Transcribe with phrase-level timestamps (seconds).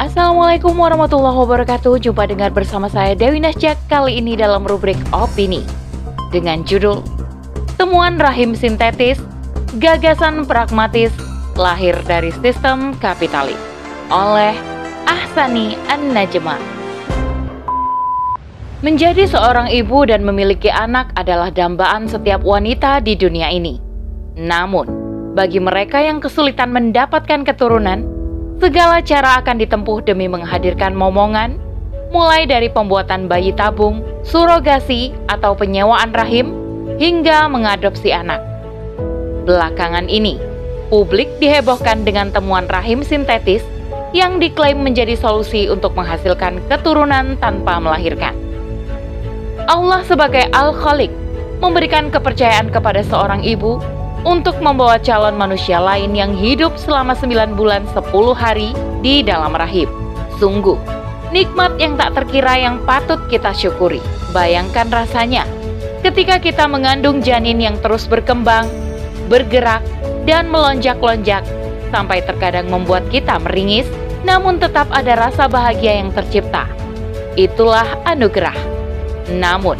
[0.00, 2.00] Assalamualaikum warahmatullahi wabarakatuh.
[2.00, 5.60] Jumpa dengar bersama saya Dewi Nasjak Kali ini dalam rubrik Opini.
[6.32, 7.04] Dengan judul
[7.76, 9.20] Temuan rahim sintetis
[9.76, 11.12] Gagasan pragmatis
[11.60, 13.60] Lahir dari sistem kapitalis.
[14.08, 14.56] Oleh
[15.04, 16.56] Ahsani An-Najma.
[18.80, 23.76] Menjadi seorang ibu dan memiliki anak adalah dambaan setiap wanita di dunia ini.
[24.40, 24.88] Namun,
[25.36, 28.21] bagi mereka yang kesulitan mendapatkan keturunan,
[28.62, 31.58] segala cara akan ditempuh demi menghadirkan momongan,
[32.14, 36.54] mulai dari pembuatan bayi tabung, surogasi, atau penyewaan rahim,
[37.02, 38.38] hingga mengadopsi anak.
[39.42, 40.38] Belakangan ini,
[40.94, 43.66] publik dihebohkan dengan temuan rahim sintetis
[44.14, 48.38] yang diklaim menjadi solusi untuk menghasilkan keturunan tanpa melahirkan.
[49.66, 51.10] Allah sebagai Al-Khalik
[51.58, 53.82] memberikan kepercayaan kepada seorang ibu
[54.22, 58.70] untuk membawa calon manusia lain yang hidup selama 9 bulan 10 hari
[59.02, 59.90] di dalam rahim.
[60.38, 60.78] Sungguh,
[61.34, 64.02] nikmat yang tak terkira yang patut kita syukuri.
[64.30, 65.46] Bayangkan rasanya
[66.06, 68.66] ketika kita mengandung janin yang terus berkembang,
[69.26, 69.82] bergerak,
[70.26, 71.42] dan melonjak-lonjak
[71.90, 73.86] sampai terkadang membuat kita meringis,
[74.22, 76.64] namun tetap ada rasa bahagia yang tercipta.
[77.34, 78.72] Itulah anugerah
[79.30, 79.78] namun,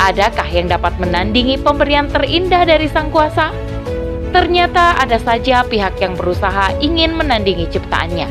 [0.00, 3.52] adakah yang dapat menandingi pemberian terindah dari Sang Kuasa?
[4.38, 8.30] Ternyata ada saja pihak yang berusaha ingin menandingi ciptaannya.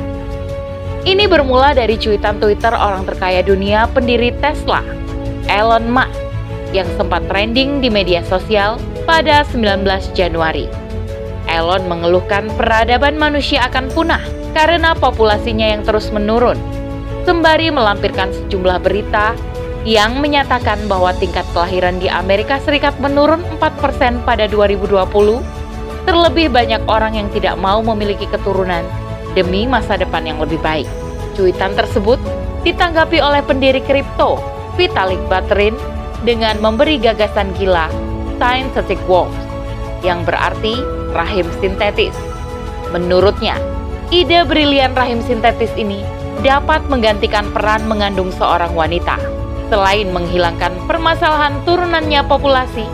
[1.03, 4.87] Ini bermula dari cuitan Twitter orang terkaya dunia pendiri Tesla,
[5.51, 6.15] Elon Musk,
[6.71, 9.83] yang sempat trending di media sosial pada 19
[10.15, 10.71] Januari.
[11.51, 14.23] Elon mengeluhkan peradaban manusia akan punah
[14.55, 16.55] karena populasinya yang terus menurun,
[17.27, 19.35] sembari melampirkan sejumlah berita
[19.83, 25.56] yang menyatakan bahwa tingkat kelahiran di Amerika Serikat menurun 4% pada 2020,
[26.07, 28.87] terlebih banyak orang yang tidak mau memiliki keturunan
[29.35, 30.87] demi masa depan yang lebih baik.
[31.35, 32.17] Cuitan tersebut
[32.63, 34.39] ditanggapi oleh pendiri kripto,
[34.79, 35.75] Vitalik Buterin,
[36.23, 37.91] dengan memberi gagasan gila
[38.39, 39.37] Synthetic Wolves,
[40.01, 40.79] yang berarti
[41.13, 42.15] rahim sintetis.
[42.89, 43.59] Menurutnya,
[44.09, 46.01] ide brilian rahim sintetis ini
[46.41, 49.19] dapat menggantikan peran mengandung seorang wanita.
[49.67, 52.87] Selain menghilangkan permasalahan turunannya populasi,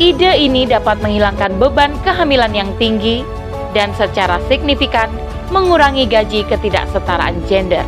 [0.00, 3.20] ide ini dapat menghilangkan beban kehamilan yang tinggi
[3.76, 5.12] dan secara signifikan
[5.52, 7.84] mengurangi gaji ketidaksetaraan gender.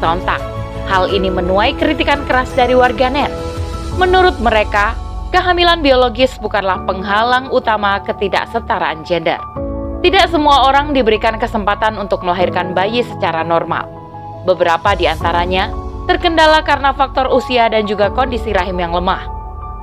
[0.00, 0.40] Sontak,
[0.88, 3.28] hal ini menuai kritikan keras dari warganet.
[4.00, 4.96] Menurut mereka,
[5.28, 9.38] kehamilan biologis bukanlah penghalang utama ketidaksetaraan gender.
[10.00, 13.84] Tidak semua orang diberikan kesempatan untuk melahirkan bayi secara normal.
[14.48, 15.68] Beberapa di antaranya
[16.08, 19.39] terkendala karena faktor usia dan juga kondisi rahim yang lemah.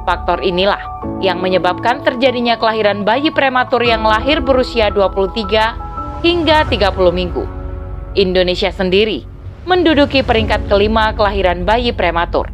[0.07, 0.79] Faktor inilah
[1.19, 7.43] yang menyebabkan terjadinya kelahiran bayi prematur yang lahir berusia 23 hingga 30 minggu.
[8.15, 9.27] Indonesia sendiri
[9.67, 12.47] menduduki peringkat kelima kelahiran bayi prematur.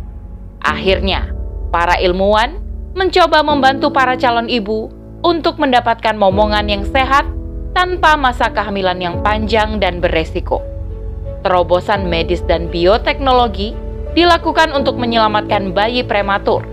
[0.65, 1.29] Akhirnya,
[1.69, 2.57] para ilmuwan
[2.97, 4.89] mencoba membantu para calon ibu
[5.21, 7.29] untuk mendapatkan momongan yang sehat
[7.77, 10.73] tanpa masa kehamilan yang panjang dan beresiko
[11.43, 13.75] terobosan medis dan bioteknologi
[14.15, 16.72] dilakukan untuk menyelamatkan bayi prematur.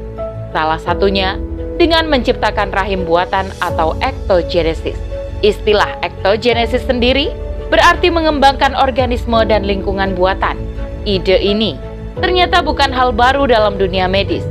[0.50, 1.38] Salah satunya
[1.80, 5.00] dengan menciptakan rahim buatan atau ektogenesis.
[5.40, 7.32] Istilah ektogenesis sendiri
[7.72, 10.60] berarti mengembangkan organisme dan lingkungan buatan.
[11.08, 11.80] Ide ini
[12.20, 14.44] ternyata bukan hal baru dalam dunia medis,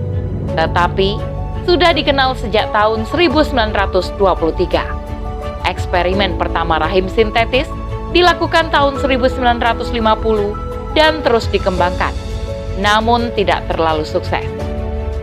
[0.57, 1.21] tetapi
[1.69, 4.17] sudah dikenal sejak tahun 1923.
[5.69, 7.69] Eksperimen pertama rahim sintetis
[8.09, 12.09] dilakukan tahun 1950 dan terus dikembangkan,
[12.81, 14.58] namun tidak terlalu sukses.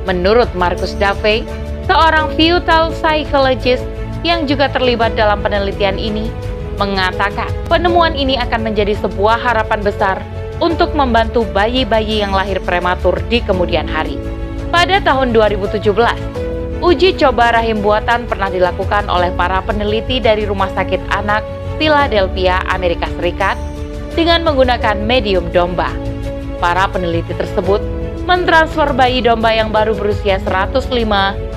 [0.06, 1.42] Menurut Marcus Dave,
[1.90, 3.82] seorang fetal psychologist
[4.22, 6.30] yang juga terlibat dalam penelitian ini,
[6.78, 10.16] mengatakan penemuan ini akan menjadi sebuah harapan besar
[10.62, 14.16] untuk membantu bayi-bayi yang lahir prematur di kemudian hari.
[14.70, 15.82] Pada tahun 2017,
[16.80, 21.42] uji coba rahim buatan pernah dilakukan oleh para peneliti dari Rumah Sakit Anak
[21.76, 23.58] Philadelphia, Amerika Serikat
[24.16, 25.92] dengan menggunakan medium domba.
[26.56, 27.95] Para peneliti tersebut
[28.26, 30.90] mentransfer bayi domba yang baru berusia 105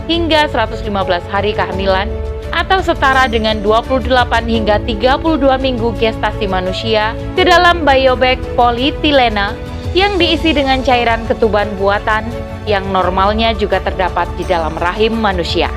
[0.06, 0.86] hingga 115
[1.34, 2.08] hari kehamilan
[2.54, 4.06] atau setara dengan 28
[4.46, 9.54] hingga 32 minggu gestasi manusia ke dalam biobag polietilena
[9.98, 12.26] yang diisi dengan cairan ketuban buatan
[12.70, 15.70] yang normalnya juga terdapat di dalam rahim manusia.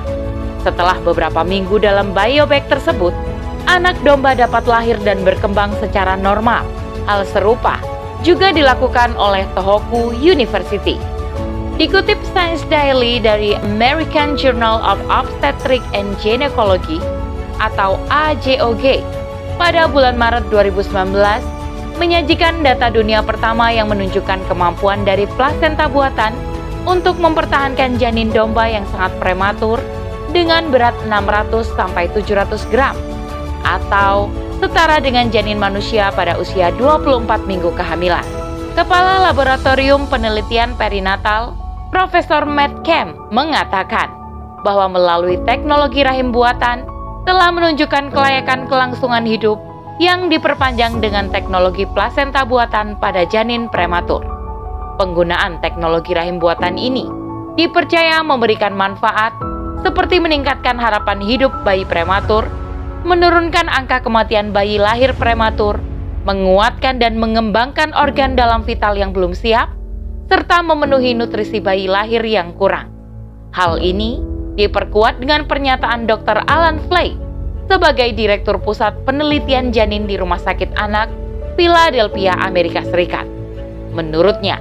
[0.60, 3.16] Setelah beberapa minggu dalam biobag tersebut,
[3.64, 6.62] anak domba dapat lahir dan berkembang secara normal.
[7.08, 7.80] Hal serupa
[8.22, 10.96] juga dilakukan oleh Tohoku University.
[11.76, 17.02] Dikutip Science Daily dari American Journal of Obstetric and Gynecology
[17.58, 19.02] atau AJOG
[19.58, 21.14] pada bulan Maret 2019
[22.00, 26.32] menyajikan data dunia pertama yang menunjukkan kemampuan dari plasenta buatan
[26.88, 29.78] untuk mempertahankan janin domba yang sangat prematur
[30.34, 32.96] dengan berat 600 sampai 700 gram
[33.62, 34.26] atau
[34.62, 38.22] setara dengan janin manusia pada usia 24 minggu kehamilan.
[38.78, 41.58] Kepala Laboratorium Penelitian Perinatal,
[41.90, 44.06] Profesor Matt Kemp mengatakan
[44.62, 46.86] bahwa melalui teknologi rahim buatan
[47.26, 49.58] telah menunjukkan kelayakan kelangsungan hidup
[49.98, 54.22] yang diperpanjang dengan teknologi plasenta buatan pada janin prematur.
[55.02, 57.10] Penggunaan teknologi rahim buatan ini
[57.58, 59.34] dipercaya memberikan manfaat
[59.82, 62.46] seperti meningkatkan harapan hidup bayi prematur,
[63.02, 65.78] menurunkan angka kematian bayi lahir prematur,
[66.22, 69.70] menguatkan dan mengembangkan organ dalam vital yang belum siap,
[70.30, 72.88] serta memenuhi nutrisi bayi lahir yang kurang.
[73.52, 74.22] Hal ini
[74.56, 76.46] diperkuat dengan pernyataan Dr.
[76.48, 77.18] Alan Flake
[77.68, 81.10] sebagai Direktur Pusat Penelitian Janin di Rumah Sakit Anak,
[81.58, 83.28] Philadelphia, Amerika Serikat.
[83.92, 84.56] Menurutnya,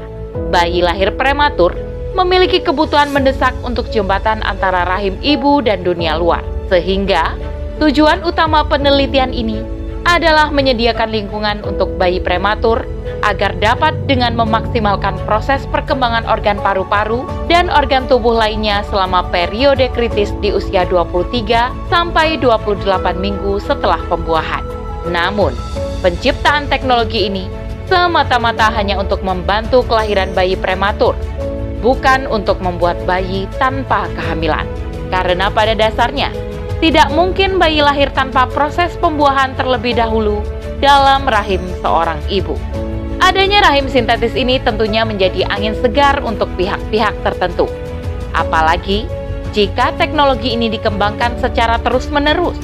[0.51, 1.75] bayi lahir prematur
[2.11, 7.31] memiliki kebutuhan mendesak untuk jembatan antara rahim ibu dan dunia luar, sehingga
[7.81, 9.65] tujuan utama penelitian ini
[10.05, 12.85] adalah menyediakan lingkungan untuk bayi prematur
[13.25, 20.29] agar dapat dengan memaksimalkan proses perkembangan organ paru-paru dan organ tubuh lainnya selama periode kritis
[20.45, 22.85] di usia 23 sampai 28
[23.17, 24.61] minggu setelah pembuahan.
[25.09, 25.57] Namun,
[26.05, 27.49] penciptaan teknologi ini
[27.89, 31.17] semata-mata hanya untuk membantu kelahiran bayi prematur,
[31.81, 34.69] bukan untuk membuat bayi tanpa kehamilan.
[35.09, 36.50] Karena pada dasarnya,
[36.81, 40.41] tidak mungkin bayi lahir tanpa proses pembuahan terlebih dahulu
[40.81, 42.57] dalam rahim seorang ibu.
[43.21, 47.69] Adanya rahim sintetis ini tentunya menjadi angin segar untuk pihak-pihak tertentu.
[48.33, 49.05] Apalagi
[49.53, 52.57] jika teknologi ini dikembangkan secara terus-menerus,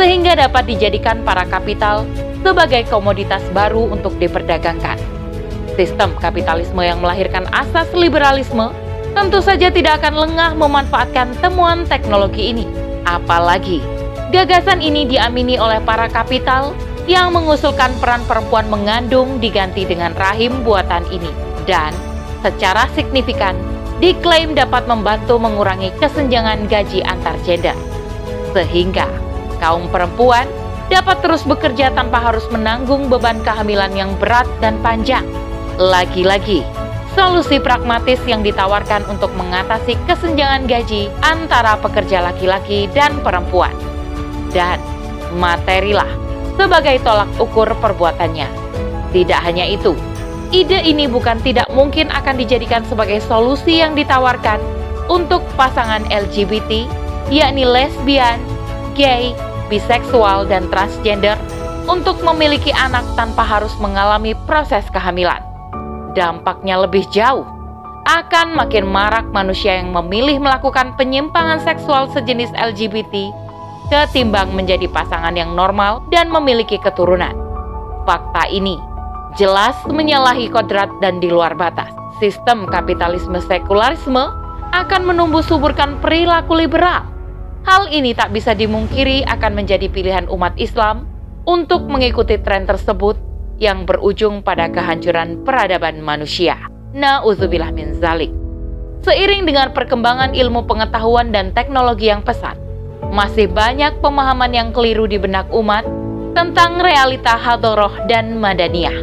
[0.00, 2.08] sehingga dapat dijadikan para kapital
[2.40, 4.96] sebagai komoditas baru untuk diperdagangkan.
[5.76, 8.72] Sistem kapitalisme yang melahirkan asas liberalisme
[9.12, 13.82] tentu saja tidak akan lengah memanfaatkan temuan teknologi ini Apalagi,
[14.30, 16.74] gagasan ini diamini oleh para kapital
[17.10, 21.30] yang mengusulkan peran perempuan mengandung diganti dengan rahim buatan ini
[21.66, 21.90] dan
[22.46, 23.58] secara signifikan
[23.98, 27.74] diklaim dapat membantu mengurangi kesenjangan gaji antar gender.
[28.54, 29.06] Sehingga
[29.58, 30.46] kaum perempuan
[30.90, 35.24] dapat terus bekerja tanpa harus menanggung beban kehamilan yang berat dan panjang.
[35.80, 36.62] Lagi-lagi,
[37.12, 43.72] solusi pragmatis yang ditawarkan untuk mengatasi kesenjangan gaji antara pekerja laki-laki dan perempuan.
[44.52, 44.80] Dan
[45.36, 46.08] materilah
[46.56, 48.48] sebagai tolak ukur perbuatannya.
[49.12, 49.96] Tidak hanya itu,
[50.52, 54.60] ide ini bukan tidak mungkin akan dijadikan sebagai solusi yang ditawarkan
[55.08, 56.88] untuk pasangan LGBT,
[57.28, 58.40] yakni lesbian,
[58.96, 59.36] gay,
[59.68, 61.36] biseksual, dan transgender
[61.84, 65.51] untuk memiliki anak tanpa harus mengalami proses kehamilan
[66.12, 67.44] dampaknya lebih jauh.
[68.02, 73.30] Akan makin marak manusia yang memilih melakukan penyimpangan seksual sejenis LGBT
[73.92, 77.36] ketimbang menjadi pasangan yang normal dan memiliki keturunan.
[78.08, 78.80] Fakta ini
[79.36, 81.92] jelas menyalahi kodrat dan di luar batas.
[82.18, 84.32] Sistem kapitalisme sekularisme
[84.72, 87.04] akan menumbuh suburkan perilaku liberal.
[87.62, 91.06] Hal ini tak bisa dimungkiri akan menjadi pilihan umat Islam
[91.46, 93.14] untuk mengikuti tren tersebut
[93.62, 96.58] yang berujung pada kehancuran peradaban manusia.
[96.98, 98.34] Na'udzubillah min zalik.
[99.06, 102.58] Seiring dengan perkembangan ilmu pengetahuan dan teknologi yang pesat,
[103.14, 105.86] masih banyak pemahaman yang keliru di benak umat
[106.34, 108.94] tentang realita hadoroh dan madaniyah.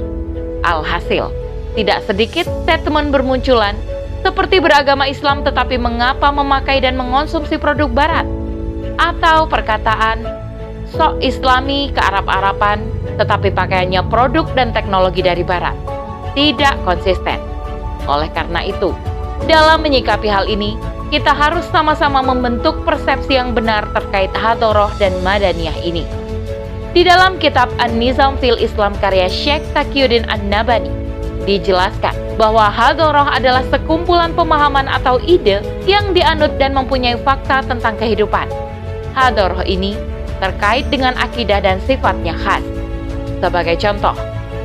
[0.68, 1.32] Alhasil,
[1.80, 3.80] tidak sedikit statement bermunculan
[4.20, 8.28] seperti beragama Islam tetapi mengapa memakai dan mengonsumsi produk barat
[9.00, 10.38] atau perkataan
[10.93, 15.75] sok islami ke Arab-Araban tetapi pakaiannya produk dan teknologi dari barat.
[16.34, 17.38] Tidak konsisten.
[18.08, 18.96] Oleh karena itu,
[19.46, 20.79] dalam menyikapi hal ini,
[21.10, 26.05] kita harus sama-sama membentuk persepsi yang benar terkait hadoroh dan madaniyah ini.
[26.89, 30.89] Di dalam kitab An-Nizam fil Islam karya Syekh Taqiyuddin An-Nabani,
[31.46, 38.46] dijelaskan bahwa hadoroh adalah sekumpulan pemahaman atau ide yang dianut dan mempunyai fakta tentang kehidupan.
[39.17, 39.98] Hadoroh ini
[40.39, 42.63] terkait dengan akidah dan sifatnya khas.
[43.39, 44.15] Sebagai contoh,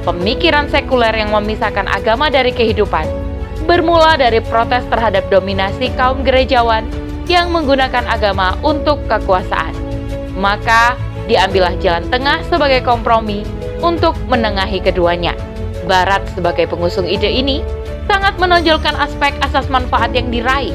[0.02, 3.06] pemikiran sekuler yang memisahkan agama dari kehidupan
[3.64, 6.84] bermula dari protes terhadap dominasi kaum gerejawan
[7.24, 9.72] yang menggunakan agama untuk kekuasaan.
[10.36, 13.46] Maka, diambillah jalan tengah sebagai kompromi
[13.80, 15.32] untuk menengahi keduanya.
[15.88, 17.64] Barat sebagai pengusung ide ini
[18.04, 20.72] sangat menonjolkan aspek asas manfaat yang diraih,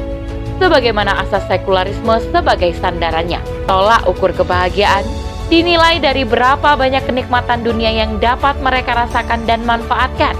[0.60, 3.39] sebagaimana asas sekularisme sebagai sandarannya.
[3.66, 5.08] Tolak ukur kebahagiaan
[5.50, 10.38] dinilai dari berapa banyak kenikmatan dunia yang dapat mereka rasakan dan manfaatkan,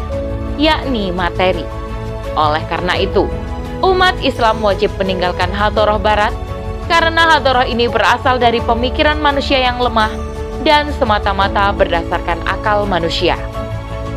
[0.62, 1.66] yakni materi.
[2.38, 3.26] Oleh karena itu,
[3.82, 6.36] umat Islam wajib meninggalkan hadoroh barat
[6.86, 10.14] karena hadoroh ini berasal dari pemikiran manusia yang lemah
[10.62, 13.40] dan semata-mata berdasarkan akal manusia.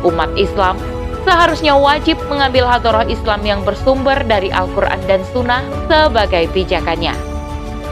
[0.03, 0.75] Umat Islam
[1.23, 7.15] seharusnya wajib mengambil hadoroh Islam yang bersumber dari Al-Quran dan Sunnah sebagai pijakannya.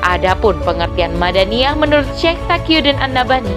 [0.01, 3.53] Adapun pengertian Madaniyah menurut Syekh Taqiyuddin An-Nabani,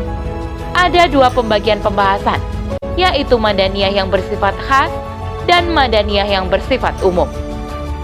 [0.76, 2.38] ada dua pembagian pembahasan,
[2.95, 4.93] yaitu Madaniyah yang bersifat khas
[5.49, 7.26] dan Madaniyah yang bersifat umum.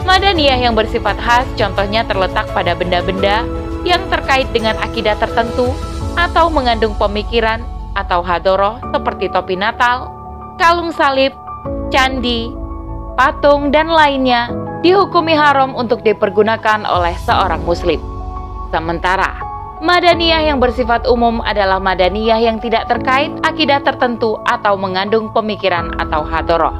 [0.08, 3.44] Madaniyah yang bersifat khas contohnya terletak pada benda-benda
[3.84, 5.72] yang terkait dengan akidah tertentu
[6.16, 7.60] atau mengandung pemikiran
[7.92, 10.08] atau hadoroh seperti topi natal,
[10.56, 11.36] kalung salib,
[11.90, 12.48] candi,
[13.18, 14.48] patung, dan lainnya
[14.80, 18.00] dihukumi haram untuk dipergunakan oleh seorang muslim.
[18.72, 25.92] Sementara, Madaniyah yang bersifat umum adalah Madaniyah yang tidak terkait akidah tertentu atau mengandung pemikiran
[25.96, 26.72] atau hadoroh.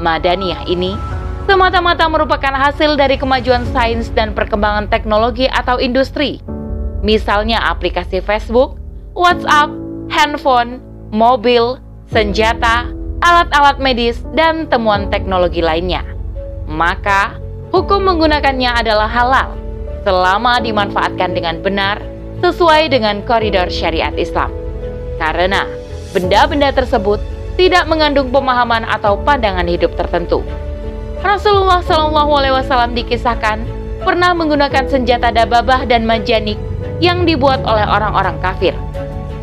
[0.00, 0.96] Madaniyah ini
[1.44, 6.40] semata-mata merupakan hasil dari kemajuan sains dan perkembangan teknologi atau industri.
[7.04, 8.80] Misalnya aplikasi Facebook,
[9.12, 9.68] WhatsApp,
[10.08, 10.80] handphone,
[11.12, 11.76] mobil,
[12.08, 12.88] senjata,
[13.22, 16.02] alat-alat medis, dan temuan teknologi lainnya.
[16.66, 17.38] Maka,
[17.70, 19.54] hukum menggunakannya adalah halal
[20.02, 22.02] selama dimanfaatkan dengan benar
[22.42, 24.50] sesuai dengan koridor syariat Islam.
[25.22, 25.62] Karena
[26.10, 27.22] benda-benda tersebut
[27.54, 30.42] tidak mengandung pemahaman atau pandangan hidup tertentu.
[31.22, 33.62] Rasulullah Shallallahu Alaihi Wasallam dikisahkan
[34.02, 36.58] pernah menggunakan senjata dababah dan majanik
[36.98, 38.74] yang dibuat oleh orang-orang kafir.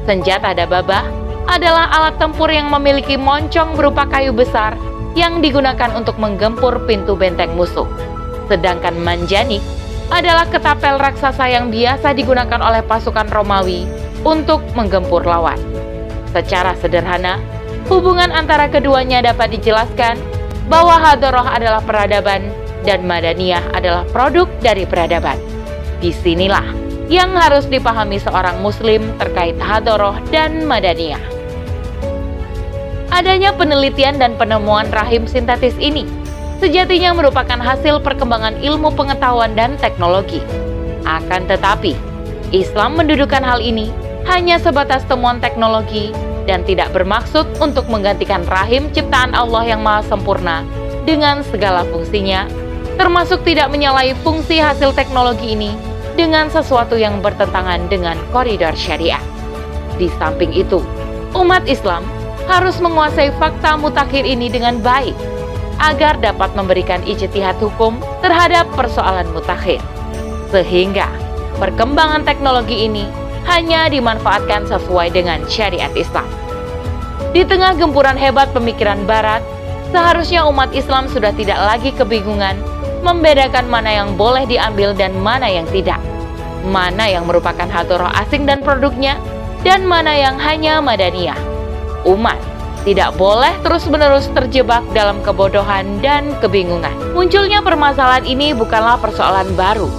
[0.03, 1.07] Senjata dababah
[1.49, 4.77] adalah alat tempur yang memiliki moncong berupa kayu besar
[5.17, 7.89] yang digunakan untuk menggempur pintu benteng musuh.
[8.45, 9.65] Sedangkan manjanik
[10.13, 13.89] adalah ketapel raksasa yang biasa digunakan oleh pasukan Romawi
[14.21, 15.57] untuk menggempur lawan.
[16.29, 17.41] Secara sederhana,
[17.89, 20.21] hubungan antara keduanya dapat dijelaskan
[20.69, 22.45] bahwa Hadoroh adalah peradaban
[22.85, 25.37] dan Madaniyah adalah produk dari peradaban.
[25.97, 26.65] Di sinilah
[27.09, 31.38] yang harus dipahami seorang muslim terkait Hadoroh dan Madaniyah.
[33.09, 36.05] Adanya penelitian dan penemuan rahim sintetis ini
[36.61, 40.43] sejatinya merupakan hasil perkembangan ilmu pengetahuan dan teknologi.
[41.07, 41.97] Akan tetapi,
[42.53, 43.89] Islam mendudukan hal ini
[44.29, 46.13] hanya sebatas temuan teknologi
[46.45, 50.61] dan tidak bermaksud untuk menggantikan rahim ciptaan Allah yang maha sempurna
[51.07, 52.45] dengan segala fungsinya,
[52.99, 55.73] termasuk tidak menyalahi fungsi hasil teknologi ini
[56.13, 59.21] dengan sesuatu yang bertentangan dengan koridor syariah.
[59.97, 60.83] Di samping itu,
[61.33, 62.03] umat Islam
[62.49, 65.13] harus menguasai fakta mutakhir ini dengan baik
[65.77, 69.79] agar dapat memberikan ijtihad hukum terhadap persoalan mutakhir.
[70.49, 71.07] Sehingga
[71.61, 73.05] perkembangan teknologi ini
[73.45, 76.25] hanya dimanfaatkan sesuai dengan syariat Islam.
[77.29, 79.45] Di tengah gempuran hebat pemikiran barat,
[79.93, 82.57] seharusnya umat Islam sudah tidak lagi kebingungan
[83.05, 86.01] membedakan mana yang boleh diambil dan mana yang tidak.
[86.67, 89.15] Mana yang merupakan hadoroh asing dan produknya,
[89.63, 91.48] dan mana yang hanya madaniyah.
[92.07, 92.39] Umat
[92.87, 96.95] tidak boleh terus-menerus terjebak dalam kebodohan dan kebingungan.
[97.11, 99.91] Munculnya permasalahan ini bukanlah persoalan baru.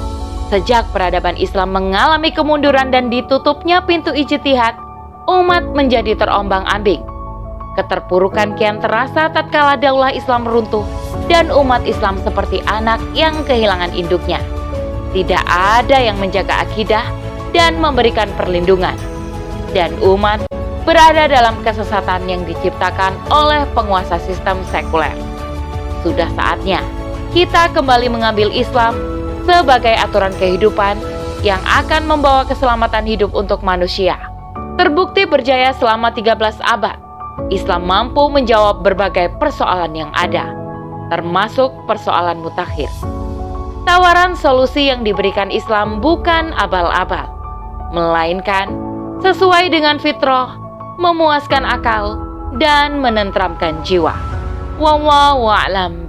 [0.48, 4.74] Sejak peradaban Islam mengalami kemunduran dan ditutupnya pintu ijtihad,
[5.28, 7.04] umat menjadi terombang-ambing.
[7.78, 10.82] Keterpurukan kian terasa tatkala daulah Islam runtuh
[11.30, 14.42] dan umat Islam seperti anak yang kehilangan induknya.
[15.14, 17.06] Tidak ada yang menjaga akidah
[17.54, 18.98] dan memberikan perlindungan.
[19.70, 20.42] Dan umat
[20.90, 25.14] berada dalam kesesatan yang diciptakan oleh penguasa sistem sekuler.
[26.02, 26.82] Sudah saatnya
[27.30, 28.98] kita kembali mengambil Islam
[29.46, 30.98] sebagai aturan kehidupan
[31.46, 34.18] yang akan membawa keselamatan hidup untuk manusia.
[34.82, 36.98] Terbukti berjaya selama 13 abad,
[37.54, 40.50] Islam mampu menjawab berbagai persoalan yang ada,
[41.14, 42.90] termasuk persoalan mutakhir.
[43.86, 47.30] Tawaran solusi yang diberikan Islam bukan abal-abal,
[47.94, 48.74] melainkan
[49.22, 50.59] sesuai dengan fitrah
[51.00, 52.20] memuaskan akal,
[52.60, 54.12] dan menentramkan jiwa.
[54.76, 56.04] Wallahu a'lam.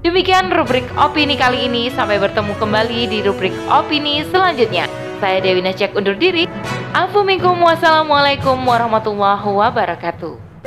[0.00, 1.92] Demikian rubrik opini kali ini.
[1.92, 4.88] Sampai bertemu kembali di rubrik opini selanjutnya.
[5.20, 6.48] Saya Dewi Najak undur diri.
[6.96, 10.64] Assalamualaikum warahmatullahi wabarakatuh.